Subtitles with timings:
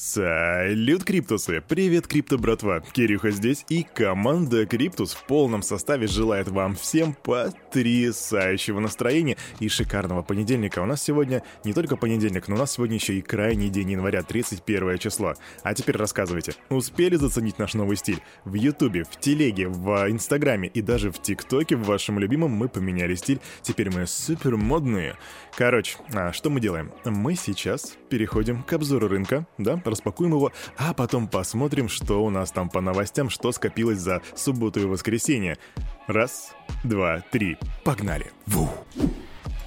[0.00, 1.60] Салют, Криптусы!
[1.66, 2.80] Привет, Крипто братва!
[2.92, 10.22] Кирюха здесь и команда Криптус в полном составе желает вам всем потрясающего настроения и шикарного
[10.22, 10.78] понедельника.
[10.78, 14.22] У нас сегодня не только понедельник, но у нас сегодня еще и крайний день января,
[14.22, 15.34] 31 число.
[15.64, 18.22] А теперь рассказывайте, успели заценить наш новый стиль?
[18.44, 23.16] В Ютубе, в Телеге, в Инстаграме и даже в ТикТоке в вашем любимом мы поменяли
[23.16, 23.40] стиль.
[23.62, 25.16] Теперь мы супер модные.
[25.56, 26.92] Короче, а что мы делаем?
[27.04, 32.50] Мы сейчас переходим к обзору рынка, да, распакуем его, а потом посмотрим, что у нас
[32.50, 35.58] там по новостям, что скопилось за субботу и воскресенье.
[36.06, 36.52] Раз,
[36.84, 38.32] два, три, погнали.
[38.46, 38.68] Ву!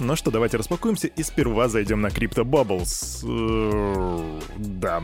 [0.03, 3.23] Ну что, давайте распакуемся и сперва зайдем на Crypto Bubbles.
[3.23, 5.03] Э, да.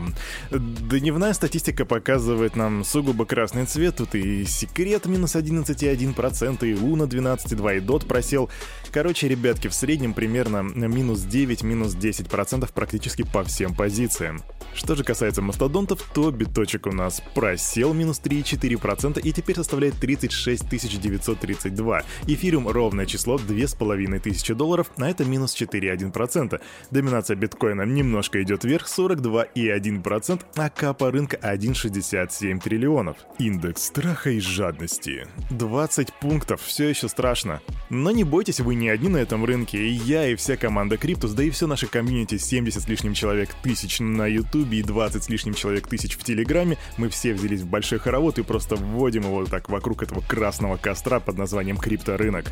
[0.50, 3.94] Дневная статистика показывает нам сугубо красный цвет.
[3.94, 8.50] Тут и секрет минус 11,1%, и Луна 12,2%, и Дот просел.
[8.90, 14.42] Короче, ребятки, в среднем примерно минус 9, минус 10% практически по всем позициям.
[14.74, 20.68] Что же касается мастодонтов, то биточек у нас просел минус 3,4% и теперь составляет 36
[20.68, 22.02] 932.
[22.26, 26.60] Эфириум ровное число 2500 долларов, а это минус 4,1%.
[26.90, 33.16] Доминация биткоина немножко идет вверх 42,1%, а капа рынка 1,67 триллионов.
[33.38, 35.26] Индекс страха и жадности.
[35.50, 37.60] 20 пунктов, все еще страшно.
[37.90, 41.32] Но не бойтесь, вы не одни на этом рынке, и я, и вся команда Криптус,
[41.32, 45.28] да и все наше комьюнити 70 с лишним человек тысяч на Ютубе и 20 с
[45.28, 49.44] лишним человек тысяч в Телеграме, мы все взялись в большой хоровод и просто вводим его
[49.44, 52.46] так вокруг этого красного костра под названием крипторынок.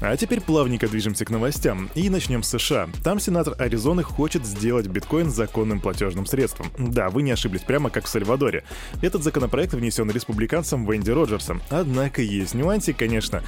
[0.00, 1.90] А теперь плавненько движемся к новостям.
[1.94, 2.88] И начнем с США.
[3.02, 6.68] Там сенатор Аризоны хочет сделать биткоин законным платежным средством.
[6.78, 8.64] Да, вы не ошиблись, прямо как в Сальвадоре.
[9.02, 11.60] Этот законопроект внесен республиканцем Венди Роджерсом.
[11.68, 13.42] Однако есть нюансик, конечно.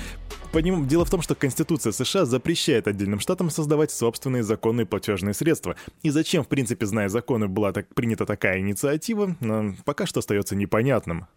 [0.53, 5.35] По ним дело в том, что Конституция США запрещает отдельным штатам создавать собственные законные платежные
[5.35, 5.77] средства.
[6.03, 9.37] И зачем, в принципе, зная законы, была так принята такая инициатива,
[9.85, 11.29] пока что остается непонятным.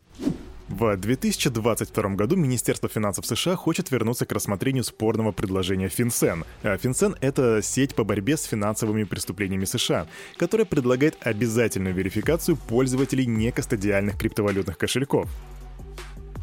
[0.73, 6.47] В 2022 году Министерство финансов США хочет вернуться к рассмотрению спорного предложения FinCEN.
[6.63, 14.17] FinCEN— это сеть по борьбе с финансовыми преступлениями США, которая предлагает обязательную верификацию пользователей некастодиальных
[14.17, 15.29] криптовалютных кошельков.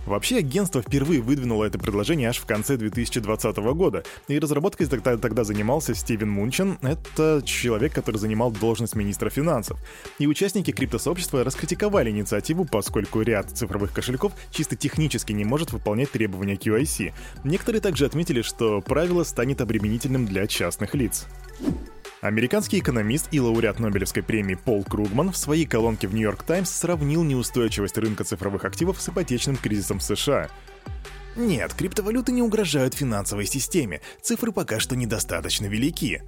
[0.06, 5.44] Вообще, агентство впервые выдвинуло это предложение аж в конце 2020 года, и разработкой тогда, тогда
[5.44, 9.78] занимался Стивен Мунчен, это человек, который занимал должность министра финансов.
[10.18, 16.54] И участники криптосообщества раскритиковали инициативу, поскольку ряд цифровых кошельков чисто технически не может выполнять требования
[16.54, 17.12] QIC.
[17.44, 21.26] Некоторые также отметили, что правило станет обременительным для частных лиц.
[22.20, 27.24] Американский экономист и лауреат Нобелевской премии Пол Кругман в своей колонке в Нью-Йорк Таймс сравнил
[27.24, 30.50] неустойчивость рынка цифровых активов с ипотечным кризисом в США.
[31.34, 36.22] Нет, криптовалюты не угрожают финансовой системе, цифры пока что недостаточно велики.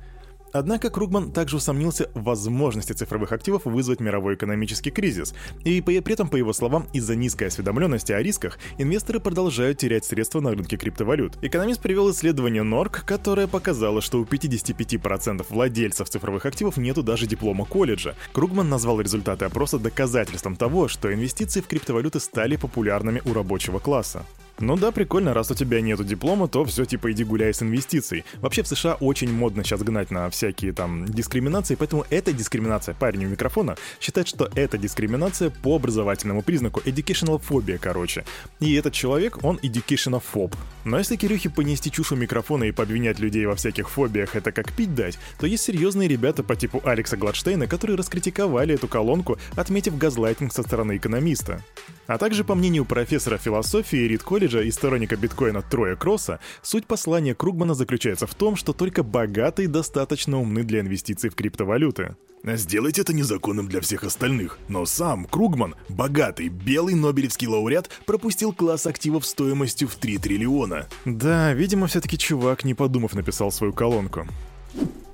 [0.52, 5.34] Однако Кругман также усомнился в возможности цифровых активов вызвать мировой экономический кризис.
[5.64, 10.40] И при этом, по его словам, из-за низкой осведомленности о рисках, инвесторы продолжают терять средства
[10.40, 11.38] на рынке криптовалют.
[11.42, 17.64] Экономист привел исследование NORC, которое показало, что у 55% владельцев цифровых активов нету даже диплома
[17.64, 18.14] колледжа.
[18.32, 24.24] Кругман назвал результаты опроса доказательством того, что инвестиции в криптовалюты стали популярными у рабочего класса.
[24.58, 28.24] Ну да, прикольно, раз у тебя нету диплома, то все типа иди гуляй с инвестицией.
[28.40, 33.24] Вообще в США очень модно сейчас гнать на всякие там дискриминации, поэтому эта дискриминация, парень
[33.24, 38.24] у микрофона, считает, что это дискриминация по образовательному признаку, educational фобия, короче.
[38.60, 40.54] И этот человек, он educational фоб.
[40.84, 44.72] Но если Кирюхе понести чушь у микрофона и подвинять людей во всяких фобиях это как
[44.72, 49.96] пить дать, то есть серьезные ребята по типу Алекса Гладштейна, которые раскритиковали эту колонку, отметив
[49.96, 51.62] газлайтинг со стороны экономиста.
[52.06, 57.32] А также, по мнению профессора философии Рид колледжа и сторонника биткоина Троя Кросса, суть послания
[57.32, 62.16] Кругмана заключается в том, что только богатые достаточно умны для инвестиций в криптовалюты.
[62.42, 64.58] Сделать это незаконным для всех остальных.
[64.68, 70.88] Но сам Кругман, богатый белый нобелевский лауреат, пропустил класс активов стоимостью в 3 триллиона.
[71.04, 74.26] Да, видимо, все-таки чувак, не подумав, написал свою колонку.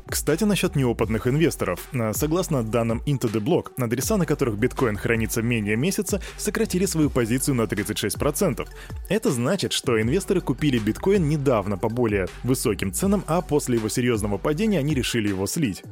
[0.08, 1.86] Кстати, насчет неопытных инвесторов.
[1.92, 7.10] А, согласно данным Into the Block, адреса, на которых биткоин хранится менее месяца, сократили свою
[7.10, 8.66] позицию на 36%.
[9.10, 14.38] Это значит, что инвесторы купили биткоин недавно по более высоким ценам, а после его серьезного
[14.38, 15.82] падения они решили его слить.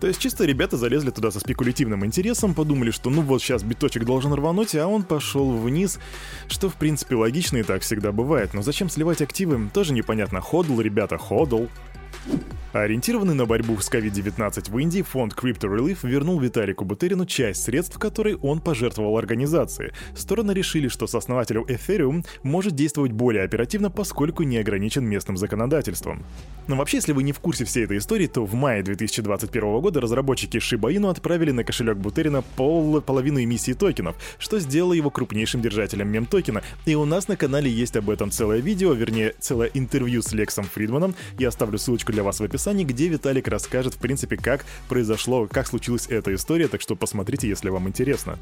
[0.00, 4.04] То есть чисто ребята залезли туда со спекулятивным интересом, подумали, что ну вот сейчас биточек
[4.04, 5.98] должен рвануть, а он пошел вниз,
[6.48, 8.54] что в принципе логично и так всегда бывает.
[8.54, 10.40] Но зачем сливать активы, тоже непонятно.
[10.40, 11.66] Ходл, ребята, ходл.
[12.74, 18.00] Ориентированный на борьбу с COVID-19 в Индии, фонд Crypto Relief вернул Виталику Бутерину часть средств,
[18.00, 19.92] которые он пожертвовал организации.
[20.16, 26.26] Стороны решили, что сооснователю Ethereum может действовать более оперативно, поскольку не ограничен местным законодательством.
[26.66, 30.00] Но вообще, если вы не в курсе всей этой истории, то в мае 2021 года
[30.00, 35.60] разработчики Shiba Inu отправили на кошелек Бутерина пол, половину эмиссии токенов, что сделало его крупнейшим
[35.60, 36.62] держателем мем-токена.
[36.86, 40.64] И у нас на канале есть об этом целое видео, вернее, целое интервью с Лексом
[40.64, 41.14] Фридманом.
[41.38, 45.46] Я оставлю ссылочку для вас в описании описании, где Виталик расскажет, в принципе, как произошло,
[45.46, 48.38] как случилась эта история, так что посмотрите, если вам интересно.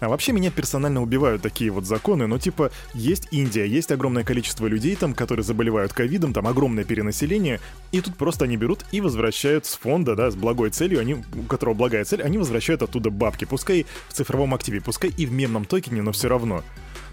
[0.00, 4.66] А вообще меня персонально убивают такие вот законы, но типа есть Индия, есть огромное количество
[4.66, 7.60] людей там, которые заболевают ковидом, там огромное перенаселение,
[7.92, 11.42] и тут просто они берут и возвращают с фонда, да, с благой целью, они, у
[11.44, 15.64] которого благая цель, они возвращают оттуда бабки, пускай в цифровом активе, пускай и в мемном
[15.64, 16.62] токене, но все равно.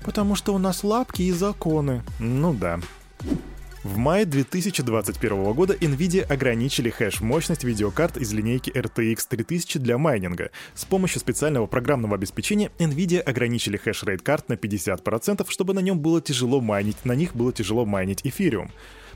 [0.04, 2.02] Потому что у нас лапки и законы.
[2.20, 2.80] Ну да.
[3.84, 10.52] В мае 2021 года NVIDIA ограничили хэш-мощность видеокарт из линейки RTX 3000 для майнинга.
[10.74, 16.22] С помощью специального программного обеспечения NVIDIA ограничили хэш-рейт карт на 50%, чтобы на нем было
[16.22, 18.72] тяжело майнить, на них было тяжело майнить эфириум.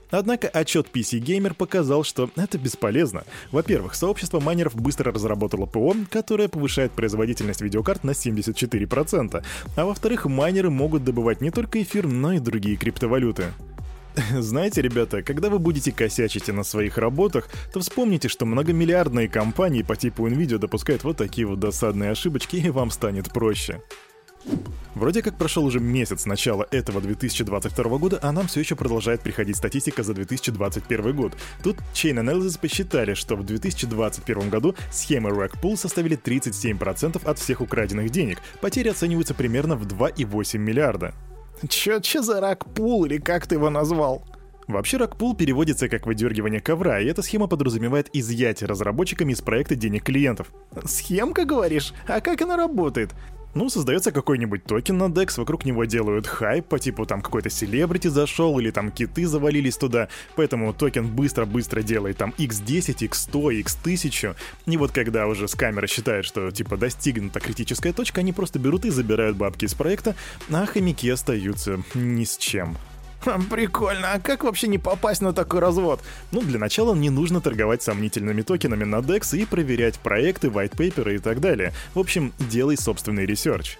[0.09, 3.23] Однако отчет PC Gamer показал, что это бесполезно.
[3.51, 9.43] Во-первых, сообщество майнеров быстро разработало ПО, которое повышает производительность видеокарт на 74%.
[9.77, 13.45] А во-вторых, майнеры могут добывать не только эфир, но и другие криптовалюты.
[14.39, 19.95] Знаете, ребята, когда вы будете косячить на своих работах, то вспомните, что многомиллиардные компании по
[19.95, 23.81] типу NVIDIA допускают вот такие вот досадные ошибочки, и вам станет проще.
[24.95, 29.21] Вроде как прошел уже месяц с начала этого 2022 года, а нам все еще продолжает
[29.21, 31.33] приходить статистика за 2021 год.
[31.61, 37.61] Тут Chain Analysis посчитали, что в 2021 году схемы Rack Pool составили 37% от всех
[37.61, 38.39] украденных денег.
[38.61, 41.13] Потери оцениваются примерно в 2,8 миллиарда.
[41.69, 44.23] Чё, чё за ракпул или как ты его назвал?
[44.67, 50.03] Вообще ракпул переводится как выдергивание ковра, и эта схема подразумевает изъятие разработчиками из проекта денег
[50.03, 50.51] клиентов.
[50.83, 51.93] Схемка, говоришь?
[52.05, 53.11] А как она работает?
[53.53, 58.07] Ну, создается какой-нибудь токен на DEX, вокруг него делают хайп, по типу там какой-то селебрити
[58.07, 64.35] зашел, или там киты завалились туда, поэтому токен быстро-быстро делает там x10, x100, x1000,
[64.67, 68.91] и вот когда уже скамеры считают, что типа достигнута критическая точка, они просто берут и
[68.91, 70.15] забирают бабки из проекта,
[70.51, 72.77] а хомяки остаются ни с чем.
[73.49, 76.01] Прикольно, а как вообще не попасть на такой развод?
[76.31, 81.15] Ну, для начала не нужно торговать сомнительными токенами на DEX и проверять проекты, white paper
[81.15, 81.73] и так далее.
[81.93, 83.77] В общем, делай собственный research.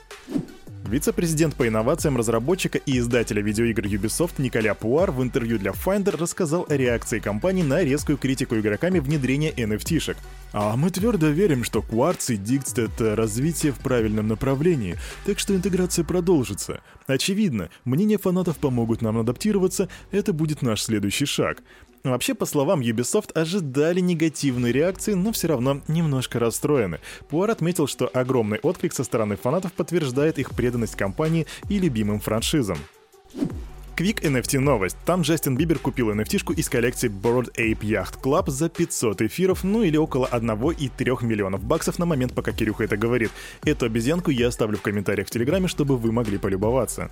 [0.86, 6.66] Вице-президент по инновациям разработчика и издателя видеоигр Ubisoft Николя Пуар в интервью для Finder рассказал
[6.70, 10.16] о реакции компании на резкую критику игроками внедрения NFT-шек.
[10.54, 15.56] А мы твердо верим, что Quartz и Dix— это развитие в правильном направлении, так что
[15.56, 16.82] интеграция продолжится.
[17.06, 21.62] Очевидно, мнения фанатов помогут нам адаптироваться, это будет наш следующий шаг.
[22.04, 27.00] Вообще, по словам Ubisoft, ожидали негативной реакции, но все равно немножко расстроены.
[27.28, 32.78] Пуар отметил, что огромный отклик со стороны фанатов подтверждает их преданность компании и любимым франшизам.
[33.98, 34.96] Quick NFT новость.
[35.08, 39.82] Там Джастин Бибер купил NFT-шку из коллекции Bored Ape Yacht Club за 500 эфиров, ну
[39.82, 43.32] или около 1,3 миллионов баксов на момент, пока Кирюха это говорит.
[43.66, 47.10] Эту обезьянку я оставлю в комментариях в Телеграме, чтобы вы могли полюбоваться.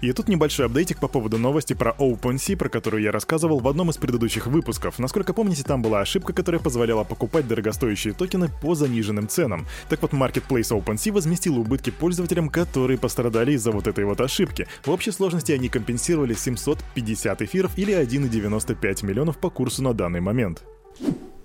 [0.00, 3.90] И тут небольшой апдейтик по поводу новости про OpenSea, про которую я рассказывал в одном
[3.90, 5.00] из предыдущих выпусков.
[5.00, 9.66] Насколько помните, там была ошибка, которая позволяла покупать дорогостоящие токены по заниженным ценам.
[9.88, 14.68] Так вот, Marketplace OpenSea возместил убытки пользователям, которые пострадали из-за вот этой вот ошибки.
[14.84, 20.20] В общей сложности они компенсировали компенсировали 750 эфиров или 1,95 миллионов по курсу на данный
[20.20, 20.62] момент.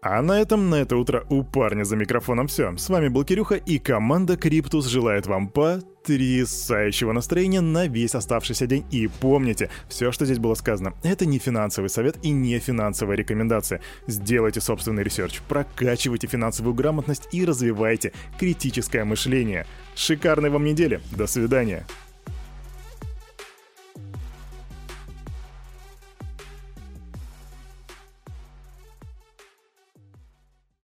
[0.02, 2.76] А на этом на это утро у парня за микрофоном все.
[2.76, 8.84] С вами был Кирюха и команда Криптус желает вам потрясающего настроения на весь оставшийся день.
[8.92, 13.80] И помните, все, что здесь было сказано, это не финансовый совет и не финансовая рекомендация.
[14.08, 19.66] Сделайте собственный research, прокачивайте финансовую грамотность и развивайте критическое мышление.
[19.96, 21.00] Шикарной вам недели.
[21.16, 21.86] До свидания.